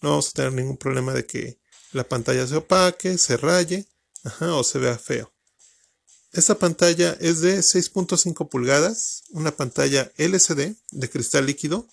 No 0.00 0.10
vamos 0.10 0.28
a 0.28 0.32
tener 0.32 0.52
ningún 0.52 0.76
problema 0.76 1.12
de 1.12 1.26
que 1.26 1.58
la 1.92 2.04
pantalla 2.04 2.46
se 2.46 2.56
opaque, 2.56 3.18
se 3.18 3.36
raye, 3.36 3.86
o 4.40 4.62
se 4.62 4.78
vea 4.78 4.98
feo. 4.98 5.32
Esta 6.32 6.56
pantalla 6.56 7.16
es 7.20 7.40
de 7.40 7.58
6.5 7.58 8.48
pulgadas, 8.48 9.24
una 9.30 9.56
pantalla 9.56 10.12
LCD 10.16 10.76
de 10.90 11.10
cristal 11.10 11.46
líquido 11.46 11.88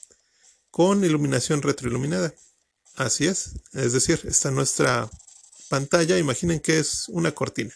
con 0.71 1.05
iluminación 1.05 1.61
retroiluminada. 1.61 2.33
Así 2.95 3.27
es, 3.27 3.51
es 3.73 3.93
decir, 3.93 4.21
está 4.25 4.51
nuestra 4.51 5.09
pantalla, 5.69 6.17
imaginen 6.17 6.59
que 6.59 6.79
es 6.79 7.05
una 7.09 7.33
cortina. 7.33 7.73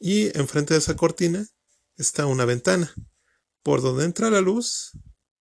y 0.00 0.38
enfrente 0.38 0.74
de 0.74 0.78
esa 0.78 0.96
cortina 0.96 1.46
está 1.96 2.26
una 2.26 2.44
ventana. 2.44 2.92
Por 3.62 3.82
donde 3.82 4.04
entra 4.04 4.30
la 4.30 4.40
luz, 4.40 4.92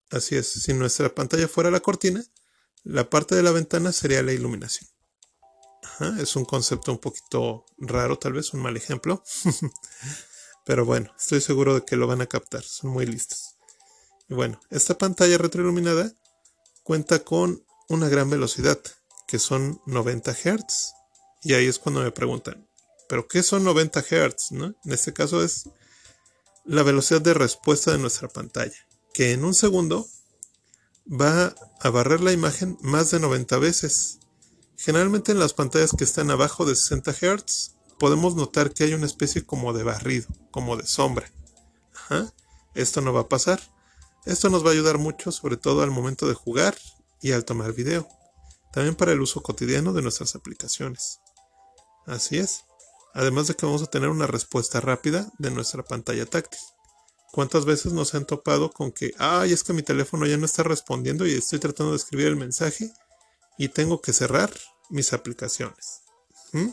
así 0.09 0.35
es, 0.35 0.47
si 0.47 0.73
nuestra 0.73 1.13
pantalla 1.13 1.47
fuera 1.47 1.71
la 1.71 1.79
cortina, 1.79 2.23
la 2.83 3.09
parte 3.09 3.35
de 3.35 3.43
la 3.43 3.51
ventana 3.51 3.91
sería 3.91 4.23
la 4.23 4.33
iluminación 4.33 4.89
es 6.19 6.35
un 6.35 6.45
concepto 6.45 6.91
un 6.91 6.99
poquito 6.99 7.65
raro, 7.77 8.17
tal 8.17 8.33
vez 8.33 8.53
un 8.53 8.61
mal 8.61 8.77
ejemplo. 8.77 9.23
Pero 10.65 10.85
bueno, 10.85 11.11
estoy 11.17 11.41
seguro 11.41 11.75
de 11.75 11.85
que 11.85 11.95
lo 11.95 12.07
van 12.07 12.21
a 12.21 12.27
captar, 12.27 12.63
son 12.63 12.91
muy 12.91 13.05
listos. 13.05 13.55
Y 14.29 14.33
bueno, 14.33 14.59
esta 14.69 14.97
pantalla 14.97 15.37
retroiluminada 15.37 16.11
cuenta 16.83 17.19
con 17.19 17.63
una 17.87 18.09
gran 18.09 18.29
velocidad, 18.29 18.79
que 19.27 19.39
son 19.39 19.81
90 19.85 20.33
Hz. 20.33 20.93
Y 21.43 21.53
ahí 21.53 21.67
es 21.67 21.77
cuando 21.77 22.01
me 22.01 22.11
preguntan, 22.11 22.67
¿pero 23.07 23.27
qué 23.27 23.43
son 23.43 23.63
90 23.63 24.01
Hz? 24.01 24.51
En 24.51 24.75
este 24.85 25.13
caso 25.13 25.43
es 25.43 25.69
la 26.65 26.83
velocidad 26.83 27.21
de 27.21 27.33
respuesta 27.33 27.91
de 27.91 27.99
nuestra 27.99 28.27
pantalla, 28.27 28.75
que 29.13 29.33
en 29.33 29.45
un 29.45 29.53
segundo 29.53 30.07
va 31.09 31.55
a 31.79 31.89
barrer 31.89 32.21
la 32.21 32.33
imagen 32.33 32.77
más 32.81 33.11
de 33.11 33.19
90 33.19 33.57
veces. 33.59 34.19
Generalmente 34.77 35.31
en 35.31 35.39
las 35.39 35.53
pantallas 35.53 35.91
que 35.97 36.03
están 36.03 36.31
abajo 36.31 36.65
de 36.65 36.75
60 36.75 37.13
Hz 37.13 37.75
podemos 37.97 38.35
notar 38.35 38.73
que 38.73 38.83
hay 38.83 38.93
una 38.93 39.05
especie 39.05 39.45
como 39.45 39.73
de 39.73 39.83
barrido, 39.83 40.27
como 40.51 40.77
de 40.77 40.85
sombra. 40.85 41.31
Esto 42.75 43.01
no 43.01 43.11
va 43.11 43.21
a 43.21 43.29
pasar. 43.29 43.59
Esto 44.25 44.49
nos 44.49 44.63
va 44.65 44.69
a 44.69 44.73
ayudar 44.73 44.97
mucho, 44.97 45.31
sobre 45.31 45.57
todo 45.57 45.81
al 45.83 45.91
momento 45.91 46.27
de 46.27 46.33
jugar 46.33 46.77
y 47.21 47.31
al 47.31 47.45
tomar 47.45 47.73
video. 47.73 48.07
También 48.77 48.93
para 48.93 49.11
el 49.11 49.21
uso 49.21 49.41
cotidiano 49.41 49.91
de 49.91 50.03
nuestras 50.03 50.35
aplicaciones. 50.35 51.19
Así 52.05 52.37
es. 52.37 52.63
Además 53.15 53.47
de 53.47 53.55
que 53.55 53.65
vamos 53.65 53.81
a 53.81 53.87
tener 53.87 54.09
una 54.09 54.27
respuesta 54.27 54.79
rápida 54.79 55.31
de 55.39 55.49
nuestra 55.49 55.81
pantalla 55.81 56.27
táctil. 56.27 56.59
¿Cuántas 57.31 57.65
veces 57.65 57.93
nos 57.93 58.13
han 58.13 58.27
topado 58.27 58.69
con 58.69 58.91
que, 58.91 59.15
ay, 59.17 59.51
es 59.51 59.63
que 59.63 59.73
mi 59.73 59.81
teléfono 59.81 60.27
ya 60.27 60.37
no 60.37 60.45
está 60.45 60.61
respondiendo 60.61 61.25
y 61.25 61.33
estoy 61.33 61.57
tratando 61.57 61.93
de 61.93 61.97
escribir 61.97 62.27
el 62.27 62.35
mensaje 62.35 62.93
y 63.57 63.69
tengo 63.69 63.99
que 63.99 64.13
cerrar 64.13 64.53
mis 64.91 65.11
aplicaciones. 65.11 66.03
¿Mm? 66.51 66.69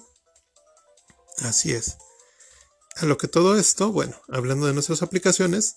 Así 1.39 1.73
es. 1.73 1.97
A 2.97 3.07
lo 3.07 3.17
que 3.17 3.29
todo 3.29 3.57
esto, 3.57 3.93
bueno, 3.93 4.15
hablando 4.29 4.67
de 4.67 4.75
nuestras 4.75 5.01
aplicaciones, 5.01 5.77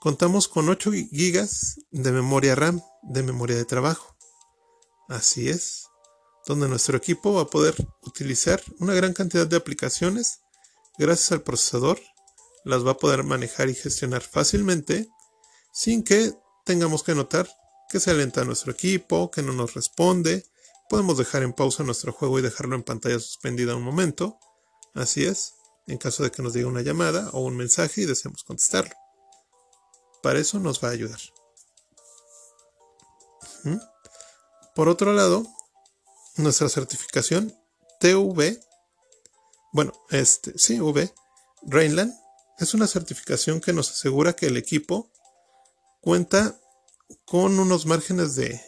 contamos 0.00 0.48
con 0.48 0.70
8 0.70 0.92
GB 0.92 1.46
de 1.90 2.10
memoria 2.10 2.54
RAM, 2.54 2.80
de 3.02 3.22
memoria 3.22 3.56
de 3.58 3.66
trabajo. 3.66 4.17
Así 5.08 5.48
es, 5.48 5.86
donde 6.46 6.68
nuestro 6.68 6.96
equipo 6.96 7.32
va 7.34 7.42
a 7.42 7.50
poder 7.50 7.74
utilizar 8.02 8.62
una 8.78 8.94
gran 8.94 9.14
cantidad 9.14 9.46
de 9.46 9.56
aplicaciones 9.56 10.40
gracias 10.98 11.32
al 11.32 11.42
procesador, 11.42 11.98
las 12.64 12.86
va 12.86 12.92
a 12.92 12.96
poder 12.98 13.22
manejar 13.24 13.68
y 13.70 13.74
gestionar 13.74 14.20
fácilmente 14.20 15.08
sin 15.72 16.02
que 16.02 16.34
tengamos 16.64 17.02
que 17.02 17.14
notar 17.14 17.48
que 17.88 18.00
se 18.00 18.10
alenta 18.10 18.44
nuestro 18.44 18.72
equipo, 18.72 19.30
que 19.30 19.42
no 19.42 19.52
nos 19.52 19.74
responde. 19.74 20.44
Podemos 20.90 21.16
dejar 21.16 21.42
en 21.42 21.54
pausa 21.54 21.82
nuestro 21.84 22.12
juego 22.12 22.38
y 22.38 22.42
dejarlo 22.42 22.76
en 22.76 22.82
pantalla 22.82 23.18
suspendida 23.18 23.76
un 23.76 23.82
momento. 23.82 24.38
Así 24.94 25.24
es, 25.24 25.54
en 25.86 25.96
caso 25.96 26.22
de 26.22 26.30
que 26.30 26.42
nos 26.42 26.52
diga 26.52 26.68
una 26.68 26.82
llamada 26.82 27.30
o 27.32 27.40
un 27.40 27.56
mensaje 27.56 28.02
y 28.02 28.04
deseemos 28.04 28.44
contestarlo. 28.44 28.94
Para 30.22 30.38
eso 30.38 30.58
nos 30.58 30.82
va 30.82 30.88
a 30.88 30.92
ayudar. 30.92 31.20
Por 34.78 34.88
otro 34.88 35.12
lado, 35.12 35.44
nuestra 36.36 36.68
certificación 36.68 37.52
TV, 37.98 38.60
bueno, 39.72 39.92
este, 40.10 40.56
sí, 40.56 40.78
V, 40.78 41.12
Rainland, 41.62 42.14
es 42.60 42.74
una 42.74 42.86
certificación 42.86 43.60
que 43.60 43.72
nos 43.72 43.90
asegura 43.90 44.36
que 44.36 44.46
el 44.46 44.56
equipo 44.56 45.10
cuenta 46.00 46.60
con 47.26 47.58
unos 47.58 47.86
márgenes 47.86 48.36
de, 48.36 48.62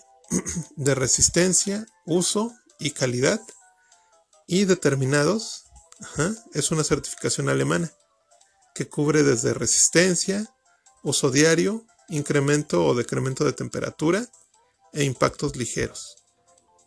resistencia, 0.77 1.87
uso 2.07 2.53
y 2.81 2.91
calidad 2.91 3.41
y 4.49 4.65
determinados. 4.65 5.67
es 6.55 6.73
una 6.73 6.83
certificación 6.83 7.49
alemana 7.49 7.89
que 8.75 8.89
cubre 8.89 9.23
desde 9.23 9.55
resistencia, 9.55 10.53
uso 11.05 11.31
diario, 11.31 11.87
incremento 12.09 12.85
o 12.85 12.97
decremento 12.97 13.45
de 13.45 13.53
temperatura 13.53 14.29
e 14.93 15.05
impactos 15.05 15.57
ligeros. 15.57 16.17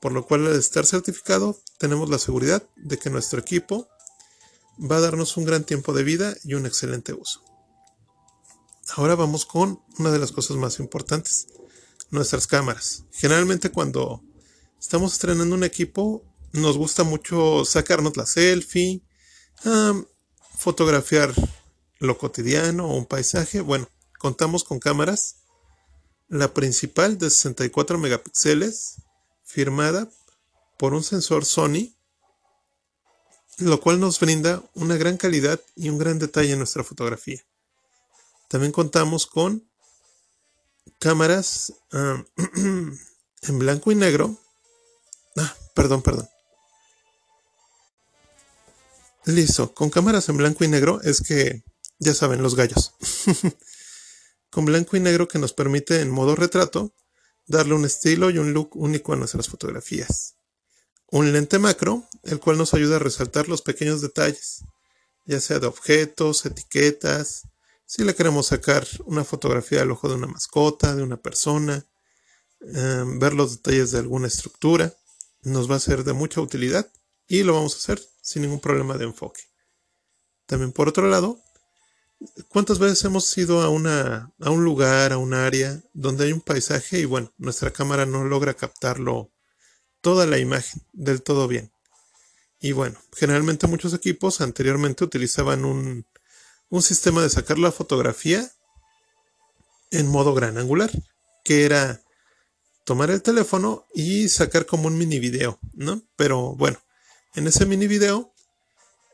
Por 0.02 0.12
lo 0.12 0.26
cual 0.26 0.48
al 0.48 0.56
estar 0.56 0.86
certificado 0.86 1.60
tenemos 1.78 2.10
la 2.10 2.20
seguridad 2.20 2.68
de 2.76 2.98
que 2.98 3.10
nuestro 3.10 3.40
equipo 3.40 3.88
va 4.80 4.98
a 4.98 5.02
darnos 5.02 5.38
un 5.38 5.46
gran 5.46 5.64
tiempo 5.64 5.94
de 5.94 6.04
vida 6.04 6.36
y 6.44 6.56
un 6.56 6.66
excelente 6.66 7.14
uso. 7.14 7.44
Ahora 8.96 9.16
vamos 9.16 9.46
con 9.46 9.82
una 9.98 10.12
de 10.12 10.20
las 10.20 10.32
cosas 10.32 10.58
más 10.58 10.80
importantes, 10.80 11.48
nuestras 12.12 12.48
cámaras. 12.48 13.06
Generalmente 13.12 13.72
cuando 13.72 14.22
estamos 14.80 15.14
estrenando 15.14 15.56
un 15.56 15.64
equipo, 15.64 16.24
nos 16.52 16.78
gusta 16.78 17.04
mucho 17.04 17.66
sacarnos 17.66 18.18
la 18.18 18.26
selfie, 18.26 19.02
fotografiar 20.58 21.34
lo 22.00 22.18
cotidiano 22.18 22.88
o 22.88 22.98
un 22.98 23.06
paisaje. 23.06 23.62
Bueno, 23.62 23.88
contamos 24.20 24.64
con 24.64 24.80
cámaras. 24.80 25.43
La 26.28 26.54
principal 26.54 27.18
de 27.18 27.30
64 27.30 27.98
megapíxeles, 27.98 29.02
firmada 29.44 30.10
por 30.78 30.94
un 30.94 31.04
sensor 31.04 31.46
Sony, 31.46 31.96
lo 33.60 33.80
cual 33.80 34.00
nos 34.00 34.20
brinda 34.20 34.64
una 34.74 34.98
gran 34.98 35.18
calidad 35.18 35.62
y 35.76 35.90
un 35.90 35.98
gran 35.98 36.20
detalle 36.20 36.54
en 36.54 36.58
nuestra 36.58 36.84
fotografía. 36.84 37.42
También 38.48 38.72
contamos 38.72 39.26
con 39.28 39.70
cámaras 41.00 41.74
ah, 41.92 42.24
en 43.42 43.60
blanco 43.60 43.92
y 43.92 43.96
negro. 43.96 44.38
Ah, 45.38 45.56
perdón, 45.76 46.02
perdón. 46.02 46.30
Listo, 49.26 49.74
con 49.74 49.90
cámaras 49.90 50.28
en 50.30 50.38
blanco 50.38 50.64
y 50.64 50.68
negro 50.68 51.02
es 51.02 51.22
que, 51.22 51.64
ya 52.00 52.14
saben, 52.14 52.44
los 52.44 52.56
gallos. 52.56 52.94
con 54.54 54.66
blanco 54.66 54.96
y 54.96 55.00
negro 55.00 55.28
que 55.28 55.40
nos 55.40 55.52
permite 55.52 56.00
en 56.00 56.12
modo 56.12 56.36
retrato 56.36 56.94
darle 57.48 57.74
un 57.74 57.86
estilo 57.86 58.30
y 58.30 58.38
un 58.38 58.54
look 58.54 58.70
único 58.76 59.12
a 59.12 59.16
nuestras 59.16 59.50
fotografías. 59.50 60.36
Un 61.08 61.34
lente 61.34 61.58
macro, 61.58 62.08
el 62.22 62.40
cual 62.40 62.58
nos 62.60 62.74
ayuda 62.74 62.98
a 62.98 63.00
resaltar 63.00 63.50
los 63.50 63.64
pequeños 63.64 64.02
detalles, 64.02 64.64
ya 65.26 65.42
sea 65.42 65.60
de 65.60 65.66
objetos, 65.68 66.46
etiquetas, 66.46 67.48
si 67.86 68.04
le 68.04 68.16
queremos 68.16 68.48
sacar 68.48 68.88
una 69.06 69.24
fotografía 69.24 69.80
del 69.80 69.92
ojo 69.92 70.08
de 70.08 70.16
una 70.16 70.28
mascota, 70.28 70.96
de 70.96 71.04
una 71.04 71.18
persona, 71.18 71.86
em, 72.62 73.20
ver 73.20 73.34
los 73.34 73.58
detalles 73.58 73.92
de 73.92 74.00
alguna 74.00 74.28
estructura, 74.28 74.96
nos 75.42 75.70
va 75.70 75.76
a 75.76 75.80
ser 75.80 76.04
de 76.04 76.14
mucha 76.14 76.42
utilidad 76.42 76.90
y 77.28 77.44
lo 77.44 77.54
vamos 77.54 77.74
a 77.74 77.78
hacer 77.78 78.02
sin 78.22 78.44
ningún 78.44 78.60
problema 78.60 78.98
de 78.98 79.06
enfoque. 79.06 79.42
También 80.46 80.72
por 80.72 80.88
otro 80.88 81.08
lado, 81.08 81.43
¿cuántas 82.50 82.80
veces 82.80 83.04
hemos 83.06 83.38
ido 83.38 83.62
a, 83.62 83.70
una, 83.70 84.32
a 84.40 84.50
un 84.50 84.64
lugar, 84.64 85.14
a 85.14 85.18
un 85.18 85.34
área 85.34 85.82
donde 85.94 86.26
hay 86.26 86.32
un 86.32 86.42
paisaje 86.42 87.00
y 87.00 87.06
bueno, 87.06 87.32
nuestra 87.38 87.72
cámara 87.72 88.06
no 88.06 88.24
logra 88.24 88.54
captarlo 88.54 89.32
toda 90.02 90.26
la 90.26 90.38
imagen 90.38 90.82
del 90.94 91.22
todo 91.22 91.48
bien? 91.48 91.72
Y 92.60 92.72
bueno, 92.72 92.98
generalmente 93.14 93.68
muchos 93.68 93.94
equipos 93.94 94.40
anteriormente 94.40 95.04
utilizaban 95.04 95.66
un, 95.66 96.06
un 96.70 96.82
sistema 96.82 97.22
de 97.22 97.30
sacar 97.30 97.60
la 97.60 97.72
fotografía 97.72 98.50
en 99.92 100.08
modo 100.08 100.34
gran 100.34 100.58
angular, 100.58 100.90
que 101.44 101.66
era 101.66 102.02
tomar 102.84 103.12
el 103.12 103.22
teléfono 103.22 103.86
y 103.94 104.30
sacar 104.30 104.66
como 104.66 104.88
un 104.88 104.98
mini 104.98 105.20
video, 105.20 105.60
¿no? 105.74 106.02
Pero 106.16 106.56
bueno, 106.56 106.80
en 107.36 107.48
ese 107.48 107.66
mini 107.66 107.88
video 107.88 108.33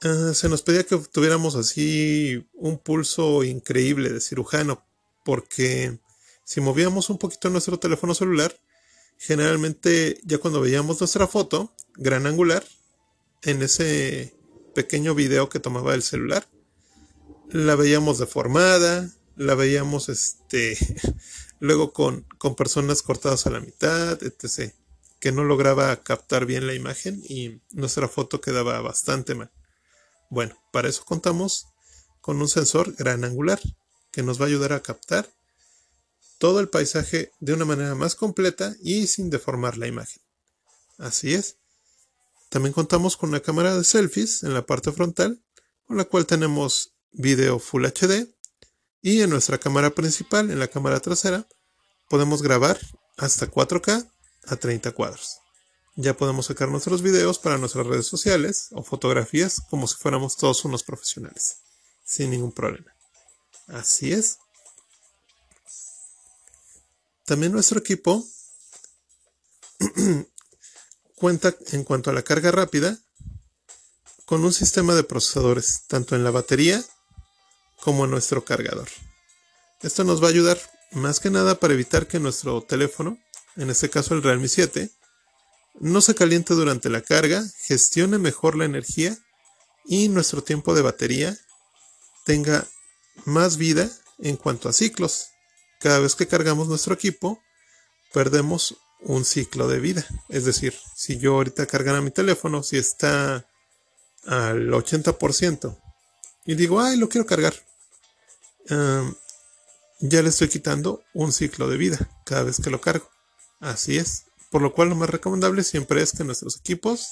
eh, 0.02 0.34
se 0.34 0.50
nos 0.50 0.62
pedía 0.62 0.84
que 0.86 0.98
tuviéramos 0.98 1.56
así 1.56 2.48
un 2.54 2.78
pulso 2.78 3.44
increíble 3.44 4.10
de 4.10 4.22
cirujano, 4.22 4.86
porque 5.26 6.00
si 6.46 6.62
movíamos 6.62 7.10
un 7.10 7.18
poquito 7.18 7.50
nuestro 7.50 7.80
teléfono 7.80 8.16
celular, 8.16 8.56
generalmente 9.18 10.20
ya 10.24 10.38
cuando 10.38 10.62
veíamos 10.62 11.00
nuestra 11.00 11.28
foto 11.28 11.74
gran 11.96 12.28
angular, 12.28 12.64
en 13.42 13.62
ese 13.62 14.36
pequeño 14.74 15.16
video 15.16 15.50
que 15.50 15.60
tomaba 15.60 15.94
el 15.96 16.04
celular, 16.04 16.48
la 17.50 17.76
veíamos 17.76 18.20
deformada, 18.20 19.12
la 19.36 19.56
veíamos 19.56 20.08
este 20.10 20.78
luego 21.60 21.92
con, 21.92 22.26
con, 22.38 22.56
personas 22.56 23.02
cortadas 23.02 23.48
a 23.48 23.50
la 23.50 23.60
mitad, 23.60 24.22
etc. 24.24 24.74
Que 25.20 25.32
no 25.32 25.44
lograba 25.44 26.04
captar 26.04 26.46
bien 26.46 26.68
la 26.68 26.74
imagen 26.74 27.22
y 27.28 27.60
nuestra 27.72 28.08
foto 28.08 28.40
quedaba 28.40 28.80
bastante 28.82 29.36
mal. 29.36 29.52
Bueno, 30.30 30.56
para 30.72 30.88
eso 30.88 31.04
contamos 31.06 31.68
con 32.22 32.42
un 32.42 32.48
sensor 32.48 32.96
gran 32.96 33.24
angular 33.24 33.60
que 34.12 34.24
nos 34.24 34.40
va 34.40 34.46
a 34.46 34.48
ayudar 34.48 34.74
a 34.74 34.82
captar 34.82 35.30
todo 36.38 36.60
el 36.60 36.70
paisaje 36.70 37.32
de 37.40 37.54
una 37.54 37.66
manera 37.66 37.96
más 37.96 38.16
completa 38.16 38.76
y 38.82 39.08
sin 39.08 39.30
deformar 39.30 39.78
la 39.78 39.88
imagen. 39.88 40.22
Así 40.98 41.34
es. 41.34 41.58
También 42.50 42.74
contamos 42.74 43.18
con 43.18 43.30
una 43.30 43.42
cámara 43.42 43.76
de 43.76 43.84
selfies 43.84 44.44
en 44.44 44.54
la 44.54 44.66
parte 44.66 44.92
frontal, 44.92 45.44
con 45.86 45.98
la 45.98 46.06
cual 46.06 46.26
tenemos 46.26 46.94
video 47.12 47.60
Full 47.60 47.86
HD 47.86 48.28
y 49.02 49.22
en 49.22 49.30
nuestra 49.30 49.58
cámara 49.58 49.92
principal, 49.92 50.52
en 50.52 50.60
la 50.60 50.68
cámara 50.68 51.00
trasera, 51.00 51.48
podemos 52.10 52.42
grabar 52.42 52.80
hasta 53.18 53.50
4K 53.50 54.12
a 54.48 54.56
30 54.56 54.92
cuadros. 54.92 55.39
Ya 56.02 56.16
podemos 56.16 56.46
sacar 56.46 56.70
nuestros 56.70 57.02
videos 57.02 57.40
para 57.40 57.58
nuestras 57.58 57.86
redes 57.86 58.08
sociales 58.08 58.70
o 58.72 58.84
fotografías 58.84 59.60
como 59.70 59.86
si 59.86 59.98
fuéramos 59.98 60.38
todos 60.38 60.64
unos 60.64 60.82
profesionales, 60.82 61.58
sin 62.06 62.30
ningún 62.32 62.54
problema. 62.54 62.96
Así 63.68 64.14
es. 64.14 64.38
También 67.26 67.52
nuestro 67.52 67.80
equipo 67.80 68.26
cuenta 71.16 71.54
en 71.74 71.84
cuanto 71.84 72.12
a 72.12 72.14
la 72.14 72.24
carga 72.24 72.52
rápida 72.52 72.98
con 74.24 74.46
un 74.46 74.54
sistema 74.54 74.96
de 74.96 75.04
procesadores, 75.04 75.84
tanto 75.88 76.16
en 76.16 76.24
la 76.24 76.32
batería 76.32 76.82
como 77.82 78.08
nuestro 78.08 78.46
cargador. 78.46 78.88
Esto 79.82 80.06
nos 80.06 80.24
va 80.24 80.28
a 80.28 80.32
ayudar 80.32 80.62
más 80.94 81.20
que 81.20 81.30
nada 81.30 81.60
para 81.60 81.74
evitar 81.74 82.08
que 82.08 82.22
nuestro 82.22 82.62
teléfono, 82.62 83.20
en 83.58 83.70
este 83.70 83.90
caso 83.90 84.14
el 84.14 84.24
Realme 84.24 84.48
7, 84.48 84.94
no 85.80 86.02
se 86.02 86.16
caliente 86.16 86.54
durante 86.54 86.90
la 86.90 87.02
carga, 87.02 87.44
gestione 87.66 88.18
mejor 88.18 88.56
la 88.56 88.66
energía 88.66 89.18
y 89.86 90.10
nuestro 90.10 90.44
tiempo 90.44 90.76
de 90.76 90.82
batería 90.82 91.38
tenga 92.26 92.68
más 93.26 93.58
vida 93.58 93.90
en 94.20 94.38
cuanto 94.38 94.70
a 94.70 94.74
ciclos. 94.74 95.30
Cada 95.80 96.00
vez 96.00 96.16
que 96.16 96.28
cargamos 96.28 96.68
nuestro 96.68 96.94
equipo, 96.94 97.42
perdemos 98.14 98.76
un 99.02 99.24
ciclo 99.24 99.68
de 99.68 99.80
vida. 99.80 100.06
Es 100.28 100.46
decir, 100.46 100.76
si 100.96 101.18
yo 101.18 101.36
ahorita 101.36 101.66
cargara 101.66 102.02
mi 102.02 102.12
teléfono, 102.12 102.64
si 102.64 102.78
está 102.78 103.48
al 104.26 104.70
80% 104.70 105.78
y 106.46 106.56
digo, 106.56 106.82
ay, 106.82 106.98
lo 106.98 107.08
quiero 107.08 107.26
cargar, 107.26 107.54
ya 110.00 110.22
le 110.22 110.30
estoy 110.30 110.50
quitando 110.50 111.04
un 111.14 111.32
ciclo 111.32 111.70
de 111.70 111.78
vida 111.78 112.10
cada 112.26 112.44
vez 112.44 112.58
que 112.62 112.70
lo 112.70 112.82
cargo. 112.82 113.10
Así 113.60 113.98
es. 113.98 114.26
Por 114.50 114.62
lo 114.62 114.74
cual 114.74 114.90
lo 114.90 114.96
más 114.96 115.10
recomendable 115.10 115.64
siempre 115.64 116.02
es 116.02 116.14
que 116.14 116.24
nuestros 116.24 116.58
equipos 116.58 117.10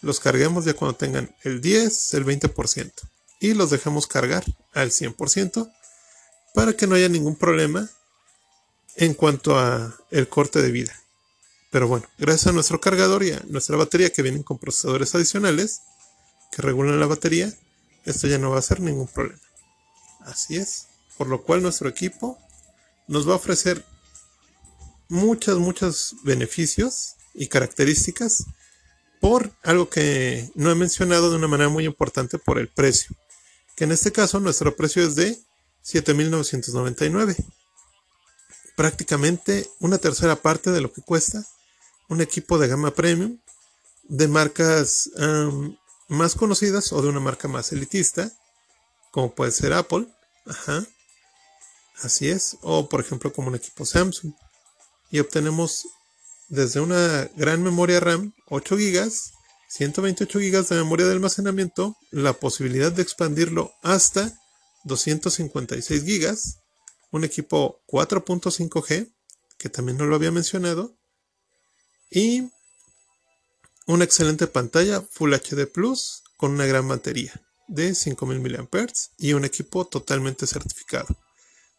los 0.00 0.20
carguemos 0.20 0.64
ya 0.64 0.74
cuando 0.74 0.96
tengan 0.96 1.34
el 1.42 1.60
10, 1.60 2.14
el 2.14 2.24
20% 2.24 2.92
y 3.40 3.54
los 3.54 3.70
dejemos 3.70 4.06
cargar 4.06 4.44
al 4.74 4.90
100% 4.90 5.72
para 6.54 6.74
que 6.74 6.86
no 6.86 6.94
haya 6.94 7.08
ningún 7.08 7.36
problema 7.36 7.88
en 8.96 9.14
cuanto 9.14 9.58
a 9.58 9.96
el 10.10 10.28
corte 10.28 10.62
de 10.62 10.70
vida. 10.70 10.92
Pero 11.70 11.86
bueno, 11.88 12.06
gracias 12.18 12.48
a 12.48 12.52
nuestro 12.52 12.80
cargador 12.80 13.22
y 13.22 13.32
a 13.32 13.42
nuestra 13.48 13.76
batería 13.76 14.10
que 14.10 14.22
vienen 14.22 14.42
con 14.42 14.58
procesadores 14.58 15.14
adicionales 15.14 15.82
que 16.50 16.62
regulan 16.62 16.98
la 16.98 17.06
batería, 17.06 17.52
esto 18.04 18.26
ya 18.26 18.38
no 18.38 18.50
va 18.50 18.58
a 18.58 18.62
ser 18.62 18.80
ningún 18.80 19.06
problema. 19.06 19.40
Así 20.20 20.56
es 20.56 20.88
por 21.18 21.26
lo 21.26 21.42
cual 21.42 21.62
nuestro 21.62 21.88
equipo 21.88 22.38
nos 23.08 23.28
va 23.28 23.32
a 23.32 23.36
ofrecer 23.36 23.84
muchos, 25.08 25.58
muchos 25.58 26.16
beneficios 26.22 27.14
y 27.34 27.48
características 27.48 28.44
por 29.20 29.50
algo 29.62 29.88
que 29.88 30.50
no 30.54 30.70
he 30.70 30.74
mencionado 30.74 31.30
de 31.30 31.36
una 31.36 31.48
manera 31.48 31.68
muy 31.68 31.84
importante 31.84 32.38
por 32.38 32.58
el 32.58 32.68
precio, 32.68 33.16
que 33.76 33.84
en 33.84 33.92
este 33.92 34.12
caso 34.12 34.38
nuestro 34.40 34.76
precio 34.76 35.02
es 35.02 35.16
de 35.16 35.36
7.999, 35.84 37.36
prácticamente 38.76 39.68
una 39.80 39.98
tercera 39.98 40.36
parte 40.36 40.70
de 40.70 40.80
lo 40.80 40.92
que 40.92 41.02
cuesta 41.02 41.44
un 42.08 42.20
equipo 42.20 42.58
de 42.58 42.68
gama 42.68 42.92
premium 42.92 43.38
de 44.04 44.28
marcas 44.28 45.10
más 46.08 46.34
conocidas 46.34 46.92
o 46.92 47.02
de 47.02 47.08
una 47.08 47.20
marca 47.20 47.48
más 47.48 47.72
elitista, 47.72 48.32
como 49.10 49.34
puede 49.34 49.50
ser 49.50 49.72
Apple, 49.72 50.06
Ajá. 50.48 50.86
Así 52.02 52.28
es. 52.28 52.56
O 52.62 52.88
por 52.88 53.00
ejemplo 53.00 53.32
como 53.32 53.48
un 53.48 53.54
equipo 53.54 53.84
Samsung. 53.84 54.32
Y 55.10 55.20
obtenemos 55.20 55.86
desde 56.48 56.80
una 56.80 57.30
gran 57.36 57.62
memoria 57.62 58.00
RAM 58.00 58.34
8 58.46 58.76
GB, 58.76 59.12
128 59.68 60.38
GB 60.38 60.68
de 60.68 60.76
memoria 60.76 61.06
de 61.06 61.12
almacenamiento, 61.12 61.96
la 62.10 62.32
posibilidad 62.32 62.90
de 62.90 63.02
expandirlo 63.02 63.72
hasta 63.82 64.32
256 64.84 66.04
GB, 66.04 66.36
un 67.10 67.24
equipo 67.24 67.82
4.5G, 67.86 69.12
que 69.58 69.68
también 69.68 69.98
no 69.98 70.06
lo 70.06 70.16
había 70.16 70.30
mencionado, 70.30 70.96
y 72.10 72.50
una 73.86 74.04
excelente 74.04 74.46
pantalla 74.46 75.02
Full 75.02 75.34
HD 75.34 75.66
Plus 75.66 76.22
con 76.36 76.52
una 76.52 76.66
gran 76.66 76.88
batería 76.88 77.32
de 77.68 77.94
5000 77.94 78.40
mAh 78.40 78.86
y 79.18 79.34
un 79.34 79.44
equipo 79.44 79.86
totalmente 79.86 80.46
certificado. 80.46 81.08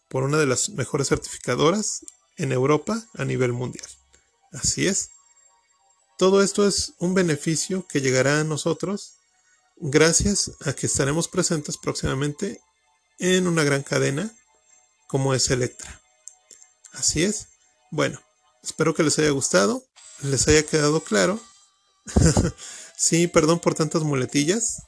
Por 0.08 0.24
una 0.24 0.38
de 0.38 0.46
las 0.46 0.70
mejores 0.70 1.10
certificadoras 1.10 2.06
en 2.40 2.52
Europa 2.52 3.04
a 3.16 3.26
nivel 3.26 3.54
mundial. 3.54 3.88
Así 4.52 4.88
es. 4.88 5.12
Todo 6.18 6.42
esto 6.42 6.68
es 6.68 6.94
un 6.98 7.14
beneficio 7.14 7.86
que 7.88 8.02
llegará 8.02 8.40
a 8.40 8.44
nosotros 8.44 9.14
gracias 9.78 10.52
a 10.66 10.74
que 10.74 10.88
estaremos 10.88 11.28
presentes 11.28 11.78
próximamente 11.78 12.60
en 13.20 13.48
una 13.48 13.64
gran 13.64 13.84
cadena 13.84 14.34
como 15.08 15.34
es 15.34 15.50
Electra. 15.50 16.02
Así 16.94 17.24
es. 17.24 17.48
Bueno, 17.92 18.20
espero 18.64 18.94
que 18.94 19.04
les 19.04 19.20
haya 19.20 19.30
gustado, 19.30 19.84
les 20.22 20.48
haya 20.48 20.66
quedado 20.66 21.04
claro. 21.04 21.40
sí, 22.98 23.28
perdón 23.28 23.60
por 23.60 23.76
tantas 23.76 24.04
muletillas. 24.04 24.82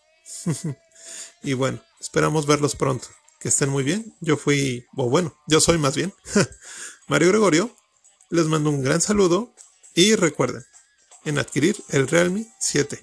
y 1.44 1.54
bueno, 1.54 1.82
esperamos 2.00 2.46
verlos 2.46 2.76
pronto 2.76 3.08
que 3.42 3.50
estén 3.50 3.70
muy 3.70 3.84
bien. 3.84 4.16
Yo 4.22 4.38
fui, 4.38 4.86
o 4.96 5.10
bueno, 5.10 5.36
yo 5.48 5.60
soy 5.60 5.78
más 5.78 5.96
bien 5.96 6.14
Mario 7.08 7.30
Gregorio. 7.30 7.76
Les 8.30 8.46
mando 8.46 8.70
un 8.70 8.82
gran 8.82 9.02
saludo 9.02 9.54
y 9.94 10.16
recuerden, 10.16 10.64
en 11.26 11.38
adquirir 11.38 11.76
el 11.90 12.08
Realme 12.08 12.48
7 12.60 13.02